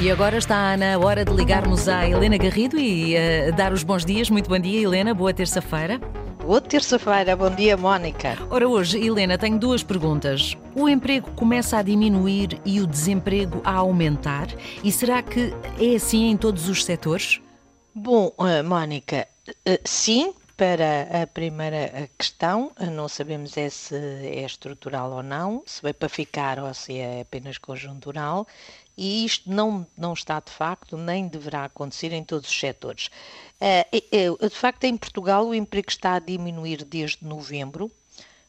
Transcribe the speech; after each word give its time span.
E 0.00 0.10
agora 0.10 0.38
está 0.38 0.78
na 0.78 0.98
hora 0.98 1.26
de 1.26 1.32
ligarmos 1.34 1.86
à 1.86 2.08
Helena 2.08 2.38
Garrido 2.38 2.78
e 2.78 3.14
uh, 3.14 3.54
dar 3.54 3.70
os 3.70 3.82
bons 3.82 4.02
dias. 4.02 4.30
Muito 4.30 4.48
bom 4.48 4.58
dia, 4.58 4.80
Helena. 4.80 5.12
Boa 5.12 5.34
terça-feira. 5.34 6.00
Boa 6.42 6.58
terça-feira. 6.58 7.36
Bom 7.36 7.50
dia, 7.50 7.76
Mónica. 7.76 8.38
Ora, 8.48 8.66
hoje, 8.66 8.98
Helena, 8.98 9.36
tenho 9.36 9.58
duas 9.58 9.82
perguntas. 9.82 10.56
O 10.74 10.88
emprego 10.88 11.30
começa 11.32 11.76
a 11.76 11.82
diminuir 11.82 12.58
e 12.64 12.80
o 12.80 12.86
desemprego 12.86 13.60
a 13.62 13.74
aumentar? 13.74 14.48
E 14.82 14.90
será 14.90 15.22
que 15.22 15.52
é 15.78 15.96
assim 15.96 16.30
em 16.30 16.36
todos 16.36 16.66
os 16.66 16.82
setores? 16.82 17.38
Bom, 17.94 18.32
uh, 18.38 18.64
Mónica, 18.66 19.28
uh, 19.50 19.78
sim, 19.84 20.32
para 20.60 21.22
a 21.22 21.26
primeira 21.26 22.10
questão, 22.18 22.70
não 22.92 23.08
sabemos 23.08 23.56
é 23.56 23.70
se 23.70 23.96
é 23.96 24.44
estrutural 24.44 25.10
ou 25.10 25.22
não, 25.22 25.62
se 25.64 25.80
vai 25.80 25.94
para 25.94 26.06
ficar 26.06 26.58
ou 26.58 26.74
se 26.74 26.98
é 26.98 27.22
apenas 27.22 27.56
conjuntural, 27.56 28.46
e 28.94 29.24
isto 29.24 29.50
não, 29.50 29.86
não 29.96 30.12
está 30.12 30.38
de 30.38 30.52
facto, 30.52 30.98
nem 30.98 31.28
deverá 31.28 31.64
acontecer 31.64 32.12
em 32.12 32.22
todos 32.22 32.50
os 32.50 32.60
setores. 32.60 33.08
De 33.58 34.50
facto, 34.50 34.84
em 34.84 34.98
Portugal 34.98 35.46
o 35.46 35.54
emprego 35.54 35.88
está 35.88 36.16
a 36.16 36.18
diminuir 36.18 36.84
desde 36.84 37.24
novembro, 37.24 37.90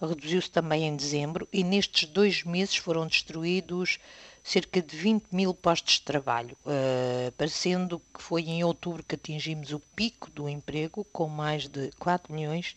reduziu-se 0.00 0.48
também 0.48 0.84
em 0.84 0.94
dezembro, 0.94 1.48
e 1.52 1.64
nestes 1.64 2.08
dois 2.08 2.44
meses 2.44 2.76
foram 2.76 3.04
destruídos 3.08 3.98
cerca 4.46 4.80
de 4.80 4.96
20 4.96 5.32
mil 5.32 5.52
postos 5.52 5.94
de 5.94 6.02
trabalho, 6.02 6.56
uh, 6.64 7.32
parecendo 7.32 8.00
que 8.14 8.22
foi 8.22 8.42
em 8.42 8.62
outubro 8.62 9.02
que 9.02 9.16
atingimos 9.16 9.72
o 9.72 9.80
pico 9.96 10.30
do 10.30 10.48
emprego, 10.48 11.04
com 11.12 11.26
mais 11.26 11.66
de 11.66 11.90
4 11.98 12.32
milhões 12.32 12.76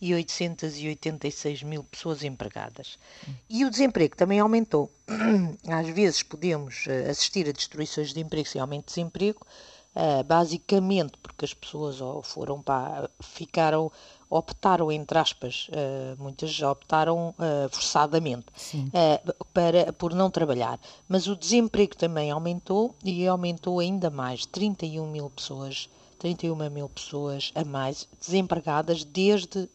e 0.00 0.14
886 0.14 1.62
mil 1.62 1.84
pessoas 1.84 2.24
empregadas. 2.24 2.98
E 3.50 3.66
o 3.66 3.70
desemprego 3.70 4.16
também 4.16 4.40
aumentou. 4.40 4.90
Às 5.68 5.90
vezes 5.90 6.22
podemos 6.22 6.86
eh, 6.86 7.10
assistir 7.10 7.46
a 7.46 7.52
destruições 7.52 8.14
de 8.14 8.20
emprego 8.20 8.48
sem 8.48 8.58
aumento 8.58 8.86
de 8.86 8.94
desemprego, 8.94 9.46
uh, 9.94 10.24
basicamente 10.24 11.12
porque 11.22 11.44
as 11.44 11.54
pessoas 11.54 12.00
ou 12.00 12.22
foram 12.22 12.60
para, 12.60 13.10
ficaram 13.20 13.90
optaram, 14.30 14.92
entre 14.92 15.18
aspas, 15.18 15.68
uh, 15.70 16.22
muitas 16.22 16.62
optaram 16.62 17.30
uh, 17.30 17.68
forçadamente 17.68 18.46
para, 19.52 19.92
por 19.92 20.14
não 20.14 20.30
trabalhar. 20.30 20.78
Mas 21.08 21.26
o 21.26 21.34
desemprego 21.34 21.96
também 21.96 22.30
aumentou 22.30 22.94
e 23.04 23.26
aumentou 23.26 23.80
ainda 23.80 24.08
mais, 24.08 24.46
31 24.46 25.10
mil 25.10 25.28
pessoas, 25.30 25.90
31 26.18 26.70
mil 26.70 26.88
pessoas 26.88 27.50
a 27.56 27.64
mais 27.64 28.06
desempregadas 28.20 29.02
desde 29.02 29.68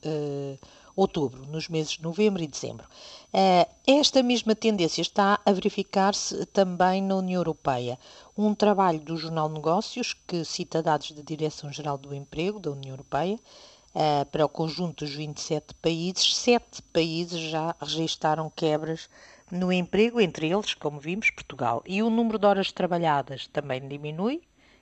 outubro, 0.95 1.45
nos 1.45 1.67
meses 1.67 1.93
de 1.93 2.03
novembro 2.03 2.41
e 2.41 2.47
dezembro. 2.47 2.87
esta 3.85 4.23
mesma 4.23 4.55
tendência 4.55 5.01
está 5.01 5.39
a 5.45 5.51
verificar-se 5.51 6.45
também 6.47 7.01
na 7.01 7.15
União 7.15 7.39
Europeia. 7.39 7.99
Um 8.37 8.55
trabalho 8.55 8.99
do 8.99 9.17
Jornal 9.17 9.49
Negócios, 9.49 10.13
que 10.27 10.45
cita 10.45 10.81
dados 10.81 11.11
da 11.11 11.21
Direção-Geral 11.21 11.97
do 11.97 12.15
Emprego 12.15 12.59
da 12.59 12.71
União 12.71 12.93
Europeia, 12.93 13.35
uh, 13.95 14.25
para 14.31 14.45
o 14.45 14.49
conjunto 14.49 15.05
dos 15.05 15.13
27 15.13 15.73
países, 15.75 16.35
sete 16.35 16.81
países 16.81 17.39
já 17.39 17.75
registaram 17.79 18.49
quebras 18.49 19.09
no 19.51 19.71
emprego, 19.71 20.19
entre 20.19 20.49
eles, 20.49 20.73
como 20.73 20.99
vimos, 20.99 21.29
Portugal. 21.29 21.83
E 21.85 22.01
o 22.01 22.09
número 22.09 22.39
de 22.39 22.45
horas 22.45 22.71
trabalhadas 22.71 23.47
também 23.47 23.87
diminui, 23.87 24.41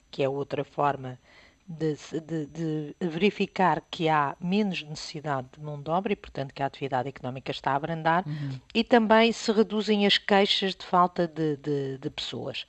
que 0.10 0.24
é 0.24 0.30
outra 0.30 0.64
forma 0.64 1.20
de, 1.68 1.96
de, 2.22 2.46
de, 2.48 2.96
verificar 3.00 3.82
que 3.90 4.10
há 4.10 4.36
menos 4.40 4.84
necessidade 4.84 5.48
de 5.58 5.64
mão 5.64 5.82
de 5.82 5.90
obra 5.90 6.14
e, 6.14 6.16
portanto, 6.16 6.54
que 6.54 6.62
a 6.62 6.66
atividade 6.66 7.10
económica 7.10 7.52
está 7.52 7.72
a 7.72 7.76
abrandar, 7.76 8.28
uhum. 8.28 8.60
e 8.74 8.84
também 8.84 9.32
se 9.32 9.52
reduzem 9.52 10.06
as 10.06 10.18
queixas 10.18 10.76
de 10.76 10.86
falta 10.86 11.28
de, 11.28 11.58
de 11.98 12.10
pessoas. 12.10 12.66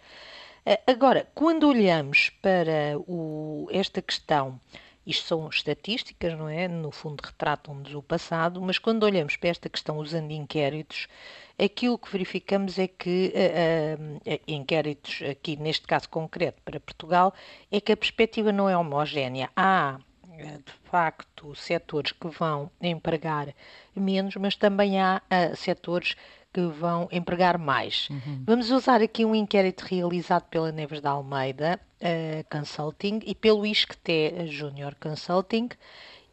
Eh, 0.64 0.80
agora, 0.86 1.28
quando 1.34 1.68
olhamos 1.68 2.30
para 2.40 2.98
o, 3.06 3.68
esta 3.70 4.00
questão 4.00 4.58
isto 5.06 5.26
são 5.26 5.48
estatísticas, 5.48 6.36
não 6.38 6.48
é? 6.48 6.66
No 6.66 6.90
fundo, 6.90 7.20
retratam-nos 7.22 7.94
o 7.94 8.02
passado, 8.02 8.60
mas 8.60 8.78
quando 8.78 9.02
olhamos 9.02 9.36
para 9.36 9.50
esta 9.50 9.68
questão 9.68 9.98
usando 9.98 10.30
inquéritos, 10.30 11.06
aquilo 11.58 11.98
que 11.98 12.10
verificamos 12.10 12.78
é 12.78 12.88
que, 12.88 13.32
uh, 13.34 14.16
uh, 14.16 14.40
inquéritos 14.48 15.22
aqui 15.28 15.56
neste 15.56 15.86
caso 15.86 16.08
concreto 16.08 16.60
para 16.64 16.80
Portugal, 16.80 17.34
é 17.70 17.80
que 17.80 17.92
a 17.92 17.96
perspectiva 17.96 18.52
não 18.52 18.68
é 18.68 18.76
homogénea. 18.76 19.50
Há, 19.54 19.98
de 20.38 20.72
facto, 20.90 21.54
setores 21.54 22.12
que 22.12 22.28
vão 22.28 22.70
empregar 22.80 23.54
menos, 23.94 24.34
mas 24.36 24.56
também 24.56 25.00
há 25.00 25.22
uh, 25.30 25.56
setores 25.56 26.16
que 26.54 26.60
vão 26.60 27.08
empregar 27.10 27.58
mais. 27.58 28.08
Uhum. 28.08 28.44
Vamos 28.46 28.70
usar 28.70 29.02
aqui 29.02 29.24
um 29.24 29.34
inquérito 29.34 29.82
realizado 29.82 30.44
pela 30.44 30.70
Neves 30.70 31.00
da 31.00 31.10
Almeida 31.10 31.80
uh, 32.00 32.48
Consulting 32.48 33.18
e 33.26 33.34
pelo 33.34 33.66
ISCTE 33.66 34.46
Junior 34.46 34.94
Consulting. 34.94 35.68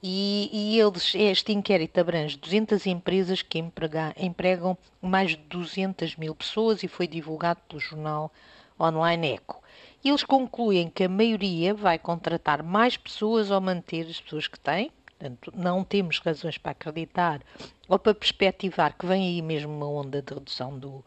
E, 0.04 0.50
e, 0.54 0.80
eles, 0.80 1.14
este 1.16 1.52
inquérito 1.52 2.00
abrange 2.00 2.38
200 2.38 2.86
empresas 2.86 3.42
que 3.42 3.58
emprega, 3.58 4.14
empregam 4.16 4.78
mais 5.02 5.32
de 5.32 5.38
200 5.38 6.16
mil 6.16 6.36
pessoas 6.36 6.84
e 6.84 6.88
foi 6.88 7.08
divulgado 7.08 7.60
pelo 7.68 7.80
jornal 7.80 8.32
online 8.80 9.34
Eco. 9.34 9.60
Eles 10.06 10.24
concluem 10.24 10.90
que 10.90 11.04
a 11.04 11.10
maioria 11.10 11.74
vai 11.74 11.98
contratar 11.98 12.62
mais 12.62 12.96
pessoas 12.96 13.50
ou 13.50 13.60
manter 13.60 14.08
as 14.08 14.22
pessoas 14.22 14.48
que 14.48 14.60
têm, 14.60 14.92
Portanto, 15.22 15.54
não 15.56 15.84
temos 15.84 16.18
razões 16.18 16.58
para 16.58 16.72
acreditar 16.72 17.42
ou 17.88 18.00
para 18.00 18.16
perspectivar 18.16 18.98
que 18.98 19.06
vem 19.06 19.28
aí 19.28 19.42
mesmo 19.42 19.72
uma 19.72 19.88
onda 19.88 20.20
de 20.20 20.34
redução 20.34 20.80
do, 20.80 21.06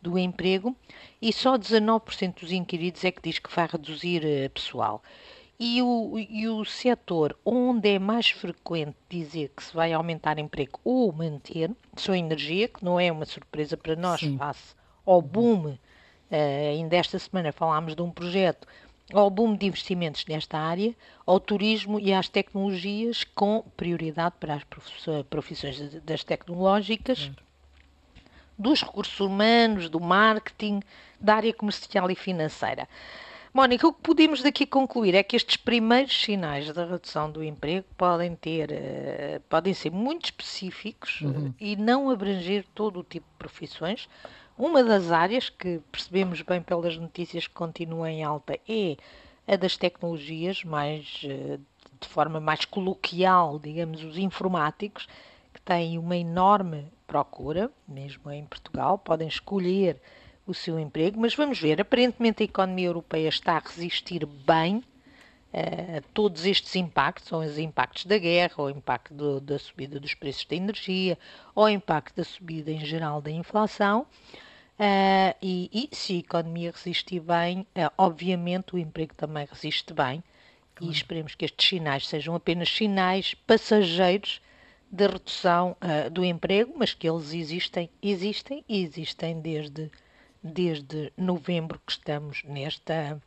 do 0.00 0.16
emprego 0.16 0.76
e 1.20 1.32
só 1.32 1.58
19% 1.58 2.40
dos 2.40 2.52
inquiridos 2.52 3.04
é 3.04 3.10
que 3.10 3.20
diz 3.20 3.40
que 3.40 3.52
vai 3.52 3.66
reduzir 3.66 4.22
uh, 4.22 4.50
pessoal. 4.50 5.02
E 5.58 5.82
o, 5.82 6.16
e 6.16 6.46
o 6.46 6.64
setor 6.64 7.36
onde 7.44 7.88
é 7.88 7.98
mais 7.98 8.30
frequente 8.30 8.94
dizer 9.08 9.50
que 9.56 9.64
se 9.64 9.74
vai 9.74 9.92
aumentar 9.92 10.38
emprego 10.38 10.78
ou 10.84 11.10
manter 11.12 11.72
são 11.96 12.14
a 12.14 12.18
energia, 12.18 12.68
que 12.68 12.84
não 12.84 13.00
é 13.00 13.10
uma 13.10 13.24
surpresa 13.24 13.76
para 13.76 13.96
nós 13.96 14.20
Sim. 14.20 14.38
face 14.38 14.76
ao 15.04 15.20
boom. 15.20 15.70
Uh, 15.70 16.70
ainda 16.70 16.94
esta 16.94 17.18
semana 17.18 17.50
falámos 17.50 17.96
de 17.96 18.02
um 18.02 18.10
projeto 18.10 18.68
ao 19.12 19.30
boom 19.30 19.54
de 19.54 19.66
investimentos 19.66 20.24
nesta 20.26 20.58
área, 20.58 20.94
ao 21.24 21.38
turismo 21.38 22.00
e 22.00 22.12
às 22.12 22.28
tecnologias, 22.28 23.24
com 23.24 23.64
prioridade 23.76 24.34
para 24.40 24.54
as 24.54 24.64
profissões 25.24 25.78
das 26.02 26.24
tecnológicas, 26.24 27.30
dos 28.58 28.82
recursos 28.82 29.20
humanos, 29.20 29.88
do 29.88 30.00
marketing, 30.00 30.80
da 31.20 31.36
área 31.36 31.52
comercial 31.52 32.10
e 32.10 32.14
financeira. 32.14 32.88
Mónica, 33.56 33.88
o 33.88 33.92
que 33.92 34.02
podemos 34.02 34.42
daqui 34.42 34.66
concluir 34.66 35.14
é 35.14 35.22
que 35.22 35.34
estes 35.34 35.56
primeiros 35.56 36.14
sinais 36.22 36.70
da 36.74 36.84
redução 36.84 37.30
do 37.30 37.42
emprego 37.42 37.86
podem 37.96 38.36
ter, 38.36 38.70
uh, 38.70 39.40
podem 39.48 39.72
ser 39.72 39.90
muito 39.90 40.26
específicos 40.26 41.22
uhum. 41.22 41.54
e 41.58 41.74
não 41.74 42.10
abranger 42.10 42.66
todo 42.74 43.00
o 43.00 43.02
tipo 43.02 43.26
de 43.26 43.38
profissões, 43.38 44.10
uma 44.58 44.82
das 44.82 45.10
áreas 45.10 45.48
que 45.48 45.80
percebemos 45.92 46.42
bem 46.42 46.62
pelas 46.62 46.96
notícias 46.96 47.46
que 47.46 47.54
continuam 47.54 48.06
em 48.06 48.24
alta 48.24 48.58
é 48.68 48.96
a 49.46 49.56
das 49.56 49.76
tecnologias, 49.76 50.64
mais 50.64 51.20
eh, 51.24 51.58
de 52.00 52.08
forma 52.08 52.40
mais 52.40 52.64
coloquial, 52.64 53.58
digamos, 53.58 54.02
os 54.02 54.18
informáticos, 54.18 55.06
que 55.52 55.60
têm 55.60 55.98
uma 55.98 56.16
enorme 56.16 56.86
procura, 57.06 57.70
mesmo 57.86 58.30
em 58.30 58.44
Portugal, 58.44 58.98
podem 58.98 59.28
escolher 59.28 60.00
o 60.46 60.54
seu 60.54 60.78
emprego, 60.78 61.20
mas 61.20 61.34
vamos 61.34 61.60
ver, 61.60 61.80
aparentemente 61.80 62.42
a 62.42 62.46
economia 62.46 62.86
europeia 62.86 63.28
está 63.28 63.56
a 63.56 63.60
resistir 63.60 64.24
bem 64.24 64.82
a 65.56 66.02
todos 66.12 66.44
estes 66.44 66.76
impactos, 66.76 67.28
são 67.28 67.40
os 67.40 67.58
impactos 67.58 68.04
da 68.04 68.18
guerra, 68.18 68.54
ou 68.58 68.66
o 68.66 68.70
impacto 68.70 69.14
do, 69.14 69.40
da 69.40 69.58
subida 69.58 69.98
dos 69.98 70.12
preços 70.12 70.44
da 70.44 70.54
energia, 70.54 71.18
ou 71.54 71.64
o 71.64 71.68
impacto 71.68 72.14
da 72.16 72.24
subida 72.24 72.70
em 72.70 72.84
geral 72.84 73.22
da 73.22 73.30
inflação. 73.30 74.06
Uh, 74.78 75.32
e, 75.40 75.70
e, 75.72 75.96
se 75.96 76.12
a 76.12 76.18
economia 76.18 76.70
resistir 76.70 77.20
bem, 77.20 77.60
uh, 77.60 77.90
obviamente 77.96 78.74
o 78.74 78.78
emprego 78.78 79.14
também 79.14 79.48
resiste 79.50 79.94
bem. 79.94 80.22
Claro. 80.74 80.92
E 80.92 80.94
esperemos 80.94 81.34
que 81.34 81.46
estes 81.46 81.66
sinais 81.66 82.06
sejam 82.06 82.34
apenas 82.34 82.68
sinais 82.68 83.32
passageiros 83.32 84.42
de 84.92 85.06
redução 85.06 85.74
uh, 85.80 86.10
do 86.10 86.22
emprego, 86.22 86.74
mas 86.76 86.92
que 86.92 87.08
eles 87.08 87.32
existem, 87.32 87.88
existem 88.02 88.62
e 88.68 88.82
existem 88.82 89.40
desde, 89.40 89.90
desde 90.42 91.10
novembro 91.16 91.80
que 91.86 91.92
estamos 91.92 92.42
nesta 92.44 93.18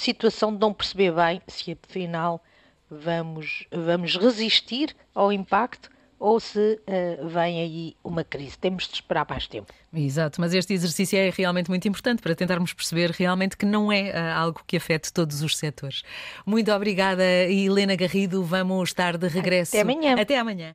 situação 0.00 0.52
de 0.52 0.60
não 0.60 0.72
perceber 0.72 1.12
bem 1.12 1.42
se 1.46 1.76
afinal 1.88 2.42
vamos, 2.90 3.66
vamos 3.70 4.16
resistir 4.16 4.94
ao 5.14 5.32
impacto 5.32 5.90
ou 6.20 6.38
se 6.38 6.78
uh, 6.86 7.28
vem 7.28 7.60
aí 7.60 7.96
uma 8.04 8.22
crise. 8.22 8.58
Temos 8.58 8.86
de 8.86 8.94
esperar 8.94 9.26
mais 9.28 9.46
tempo. 9.46 9.72
Exato, 9.92 10.38
mas 10.38 10.52
este 10.52 10.74
exercício 10.74 11.18
é 11.18 11.30
realmente 11.30 11.70
muito 11.70 11.88
importante 11.88 12.20
para 12.20 12.34
tentarmos 12.34 12.74
perceber 12.74 13.10
realmente 13.10 13.56
que 13.56 13.64
não 13.64 13.90
é 13.90 14.10
uh, 14.10 14.38
algo 14.38 14.60
que 14.66 14.76
afete 14.76 15.10
todos 15.10 15.42
os 15.42 15.56
setores. 15.56 16.02
Muito 16.44 16.70
obrigada, 16.72 17.24
Helena 17.24 17.96
Garrido. 17.96 18.44
Vamos 18.44 18.90
estar 18.90 19.16
de 19.16 19.28
regresso. 19.28 19.74
Até 19.74 19.80
amanhã. 19.80 20.20
Até 20.20 20.38
amanhã. 20.38 20.68